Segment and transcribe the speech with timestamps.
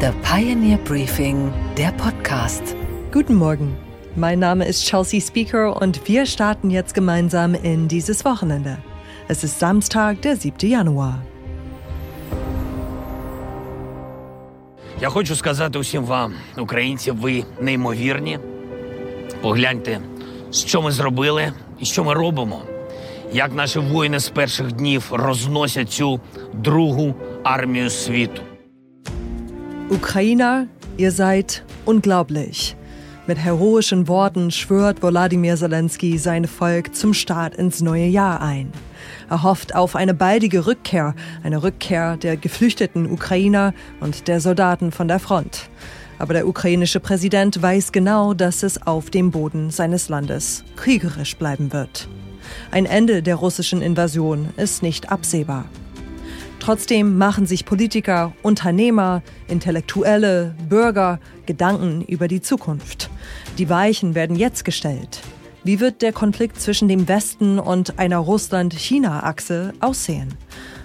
[0.00, 2.76] The Pioneer Briefing, der Podcast.
[3.12, 3.76] Guten Morgen.
[4.16, 8.78] Mein Name ist Chelsea Speaker und wir starten jetzt gemeinsam in dieses Wochenende.
[9.28, 10.70] Es ist Samstag, der 7.
[10.70, 11.22] Januar.
[15.00, 18.38] Я хочу сказати усім вам, українці, ви неймовірні.
[19.42, 20.00] Погляньте,
[20.52, 22.62] що ми зробили і що ми робимо.
[23.32, 26.20] Як наші воїни з перших днів розносять цю
[26.52, 27.14] другу
[27.44, 28.42] армію світу.
[29.89, 30.67] Ukrainer,
[30.97, 32.75] ihr seid unglaublich.
[33.25, 38.71] Mit heroischen Worten schwört Volodymyr Zelensky sein Volk zum Start ins neue Jahr ein.
[39.31, 45.07] Er hofft auf eine baldige Rückkehr, eine Rückkehr der geflüchteten Ukrainer und der Soldaten von
[45.07, 45.71] der Front.
[46.19, 51.73] Aber der ukrainische Präsident weiß genau, dass es auf dem Boden seines Landes kriegerisch bleiben
[51.73, 52.07] wird.
[52.69, 55.65] Ein Ende der russischen Invasion ist nicht absehbar.
[56.59, 63.09] Trotzdem machen sich Politiker, Unternehmer, Intellektuelle, Bürger Gedanken über die Zukunft.
[63.57, 65.21] Die Weichen werden jetzt gestellt.
[65.63, 70.35] Wie wird der Konflikt zwischen dem Westen und einer Russland-China-Achse aussehen?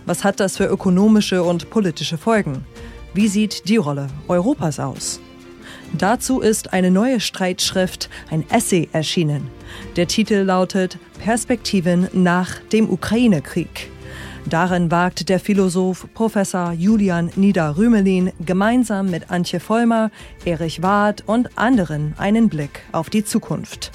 [0.07, 2.65] Was hat das für ökonomische und politische Folgen?
[3.13, 5.21] Wie sieht die Rolle Europas aus?
[5.93, 9.49] Dazu ist eine neue Streitschrift, ein Essay erschienen.
[9.97, 13.91] Der Titel lautet Perspektiven nach dem Ukraine-Krieg.
[14.49, 20.11] Darin wagt der Philosoph Professor Julian Nieder-Rümelin gemeinsam mit Antje Vollmer,
[20.45, 23.91] Erich Ward und anderen einen Blick auf die Zukunft.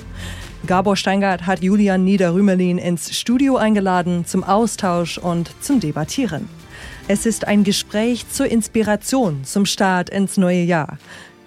[0.66, 6.50] Gabor Steingart hat Julian Nieder-Rümelin ins Studio eingeladen zum Austausch und zum Debattieren.
[7.08, 10.98] Es ist ein Gespräch zur Inspiration zum Start ins neue Jahr.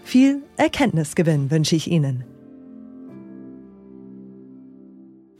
[0.04, 2.31] Viel Erkenntnisgewinn wünsche ich Ihnen.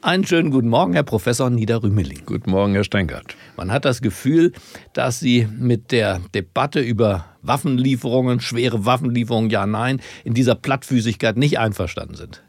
[0.05, 2.22] Einen schönen guten Morgen, Herr Professor Niederrümeling.
[2.27, 3.36] Guten Morgen, Herr Steingart.
[3.56, 4.50] Man hat das Gefühl,
[4.94, 11.61] dass Sie mit der Debatte über Waffenlieferungen, schwere Waffenlieferungen, ja, nein, in dieser Plattfüßigkeit nicht
[11.61, 12.42] einverstanden sind.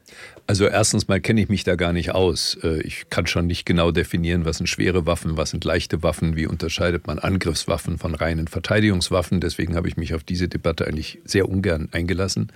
[0.48, 2.58] Also erstens mal kenne ich mich da gar nicht aus.
[2.64, 6.36] Äh, ich kann schon nicht genau definieren, was sind schwere Waffen, was sind leichte Waffen,
[6.36, 9.42] wie unterscheidet man Angriffswaffen von reinen Verteidigungswaffen.
[9.42, 12.52] Deswegen habe ich mich auf diese Debatte eigentlich sehr ungern eingelassen.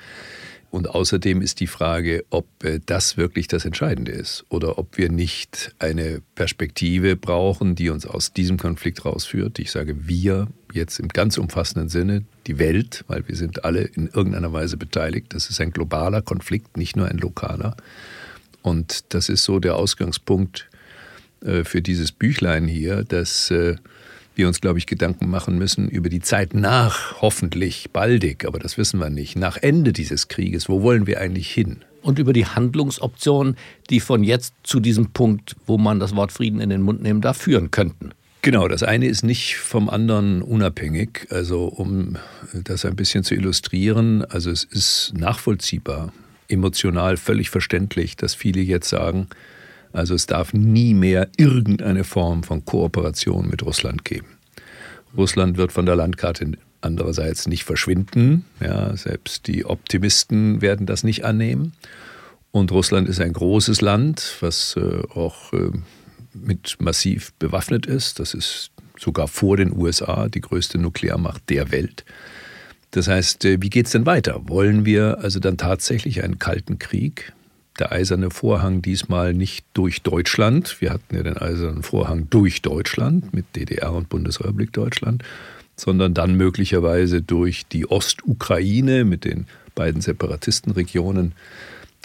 [0.69, 5.09] Und außerdem ist die Frage, ob äh, das wirklich das Entscheidende ist oder ob wir
[5.09, 9.59] nicht eine Perspektive brauchen, die uns aus diesem Konflikt rausführt.
[9.59, 14.07] Ich sage wir jetzt im ganz umfassenden Sinne, die Welt, weil wir sind alle in
[14.07, 15.27] irgendeiner Weise beteiligt.
[15.33, 17.77] Das ist ein globaler Konflikt, nicht nur ein lokaler.
[18.61, 20.69] Und das ist so der Ausgangspunkt
[21.41, 23.77] äh, für dieses Büchlein hier, dass äh,
[24.37, 28.77] wir uns, glaube ich, Gedanken machen müssen über die Zeit nach, hoffentlich baldig, aber das
[28.77, 30.69] wissen wir nicht, nach Ende dieses Krieges.
[30.69, 31.83] Wo wollen wir eigentlich hin?
[32.01, 33.57] Und über die Handlungsoptionen,
[33.89, 37.21] die von jetzt zu diesem Punkt, wo man das Wort Frieden in den Mund nehmen
[37.21, 38.11] darf, führen könnten.
[38.41, 41.27] Genau, das eine ist nicht vom anderen unabhängig.
[41.31, 42.17] Also um
[42.53, 46.13] das ein bisschen zu illustrieren, also es ist nachvollziehbar,
[46.47, 49.27] emotional völlig verständlich, dass viele jetzt sagen,
[49.97, 54.27] also es darf nie mehr irgendeine Form von Kooperation mit Russland geben.
[55.15, 58.45] Russland wird von der Landkarte andererseits nicht verschwinden.
[58.59, 61.73] Ja, selbst die Optimisten werden das nicht annehmen.
[62.51, 65.71] Und Russland ist ein großes Land, was äh, auch äh,
[66.33, 68.19] mit massiv bewaffnet ist.
[68.19, 72.05] Das ist sogar vor den USA die größte Nuklearmacht der Welt.
[72.91, 74.41] Das heißt, äh, wie geht es denn weiter?
[74.47, 77.33] Wollen wir also dann tatsächlich einen kalten Krieg?
[77.79, 80.79] Der eiserne Vorhang diesmal nicht durch Deutschland.
[80.79, 85.23] Wir hatten ja den eisernen Vorhang durch Deutschland mit DDR und Bundesrepublik Deutschland,
[85.75, 89.45] sondern dann möglicherweise durch die Ostukraine mit den
[89.75, 91.33] beiden Separatistenregionen,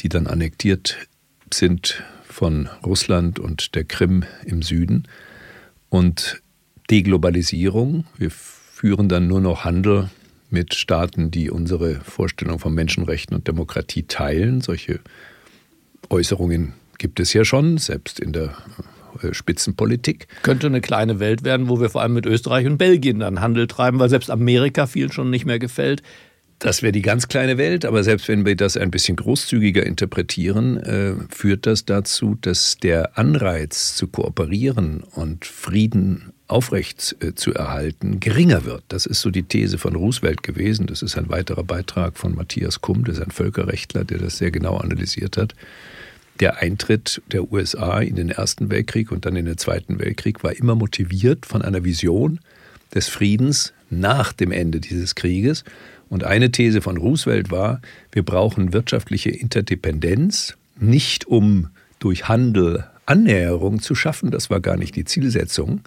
[0.01, 0.99] die dann annektiert
[1.53, 5.09] sind von Russland und der Krim im Süden.
[5.89, 6.43] Und
[6.91, 8.05] Deglobalisierung.
[8.19, 10.11] Wir führen dann nur noch Handel
[10.51, 14.61] mit Staaten, die unsere Vorstellung von Menschenrechten und Demokratie teilen.
[14.61, 15.01] Solche
[16.13, 18.55] Äußerungen gibt es ja schon, selbst in der
[19.23, 20.29] äh, Spitzenpolitik.
[20.43, 23.67] Könnte eine kleine Welt werden, wo wir vor allem mit Österreich und Belgien dann Handel
[23.67, 26.03] treiben, weil selbst Amerika vielen schon nicht mehr gefällt.
[26.63, 30.77] Das wäre die ganz kleine Welt, aber selbst wenn wir das ein bisschen großzügiger interpretieren,
[30.77, 38.21] äh, führt das dazu, dass der Anreiz zu kooperieren und Frieden aufrecht äh, zu erhalten
[38.21, 38.85] geringer wird.
[38.89, 40.87] Das ist so die These von Roosevelt gewesen.
[40.87, 44.53] Das ist ein weiterer Beitrag von Matthias Kumm, das ist ein Völkerrechtler, der das sehr
[44.53, 45.57] genau analysiert hat.
[46.41, 50.57] Der Eintritt der USA in den Ersten Weltkrieg und dann in den Zweiten Weltkrieg war
[50.57, 52.41] immer motiviert von einer Vision
[52.95, 55.65] des Friedens nach dem Ende dieses Krieges.
[56.09, 57.81] Und eine These von Roosevelt war,
[58.11, 61.69] wir brauchen wirtschaftliche Interdependenz, nicht um
[61.99, 65.81] durch Handel Annäherung zu schaffen, das war gar nicht die Zielsetzung,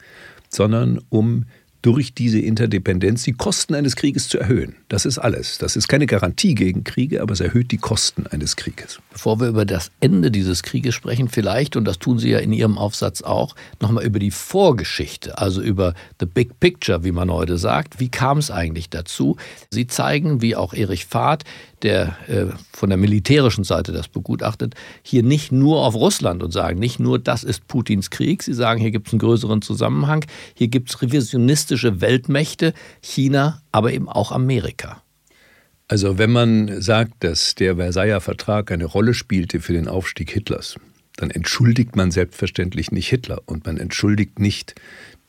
[0.50, 1.46] sondern um
[1.86, 4.76] durch diese Interdependenz die Kosten eines Krieges zu erhöhen.
[4.90, 5.60] Das ist alles.
[5.60, 9.00] Das ist keine Garantie gegen Kriege, aber es erhöht die Kosten eines Krieges.
[9.12, 12.54] Bevor wir über das Ende dieses Krieges sprechen, vielleicht, und das tun Sie ja in
[12.54, 17.60] Ihrem Aufsatz auch, nochmal über die Vorgeschichte, also über the big picture, wie man heute
[17.60, 18.00] sagt.
[18.00, 19.38] Wie kam es eigentlich dazu?
[19.70, 21.44] Sie zeigen, wie auch Erich Fahrt,
[21.86, 26.80] der äh, von der militärischen Seite das begutachtet, hier nicht nur auf Russland und sagen,
[26.80, 30.68] nicht nur das ist Putins Krieg, sie sagen, hier gibt es einen größeren Zusammenhang, hier
[30.68, 35.02] gibt es revisionistische Weltmächte, China, aber eben auch Amerika.
[35.88, 40.78] Also wenn man sagt, dass der Versailler Vertrag eine Rolle spielte für den Aufstieg Hitlers,
[41.18, 44.76] dann entschuldigt man selbstverständlich nicht Hitler und man entschuldigt nicht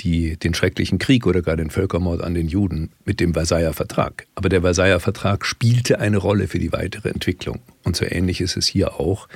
[0.01, 4.27] die, den schrecklichen Krieg oder gar den Völkermord an den Juden mit dem Versailler Vertrag.
[4.35, 7.61] Aber der Versailler Vertrag spielte eine Rolle für die weitere Entwicklung.
[7.85, 9.29] Und so ähnlich ist es hier auch.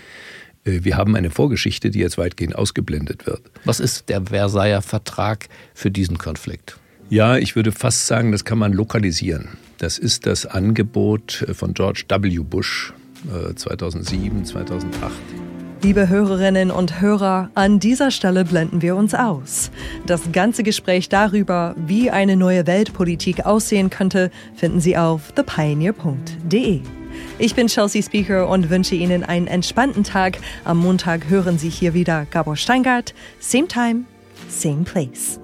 [0.64, 3.43] Äh, wir haben eine Vorgeschichte, die jetzt weitgehend ausgeblendet wird.
[3.64, 6.76] Was ist der Versailler Vertrag für diesen Konflikt?
[7.08, 9.49] Ja, ich würde fast sagen, das kann man lokalisieren.
[9.79, 12.38] Das ist das Angebot von George W.
[12.38, 12.93] Bush
[13.56, 15.12] 2007, äh, 2008.
[15.82, 19.71] Liebe Hörerinnen und Hörer, an dieser Stelle blenden wir uns aus.
[20.05, 26.82] Das ganze Gespräch darüber, wie eine neue Weltpolitik aussehen könnte, finden Sie auf thepioneer.de.
[27.38, 30.38] Ich bin Chelsea Speaker und wünsche Ihnen einen entspannten Tag.
[30.65, 33.15] Am Montag hören Sie hier wieder Gabor Steingart.
[33.38, 34.05] Same time,
[34.50, 35.39] same place.